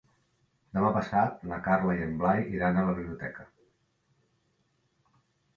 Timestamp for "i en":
1.99-2.17